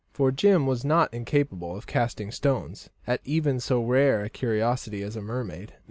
For 0.13 0.31
Jim 0.31 0.65
was 0.65 0.83
not 0.83 1.13
incapable 1.13 1.75
of 1.77 1.85
casting 1.85 2.31
stones 2.31 2.89
at 3.05 3.21
even 3.23 3.59
so 3.59 3.83
rare 3.83 4.23
a 4.23 4.31
curiosity 4.31 5.03
as 5.03 5.15
a 5.15 5.21
mermaid. 5.21 5.73